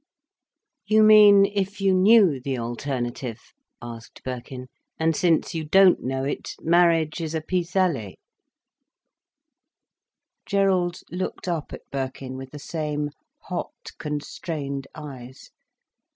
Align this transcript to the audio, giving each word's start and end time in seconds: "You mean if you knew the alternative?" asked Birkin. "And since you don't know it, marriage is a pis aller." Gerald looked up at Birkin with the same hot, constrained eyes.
"You 0.87 1.03
mean 1.03 1.45
if 1.45 1.79
you 1.79 1.93
knew 1.93 2.39
the 2.41 2.57
alternative?" 2.57 3.39
asked 3.83 4.23
Birkin. 4.23 4.65
"And 4.97 5.15
since 5.15 5.53
you 5.53 5.63
don't 5.63 6.01
know 6.01 6.23
it, 6.23 6.55
marriage 6.59 7.21
is 7.21 7.35
a 7.35 7.41
pis 7.41 7.75
aller." 7.75 8.13
Gerald 10.47 11.01
looked 11.11 11.47
up 11.47 11.71
at 11.71 11.83
Birkin 11.91 12.35
with 12.35 12.49
the 12.49 12.57
same 12.57 13.11
hot, 13.43 13.91
constrained 13.99 14.87
eyes. 14.95 15.51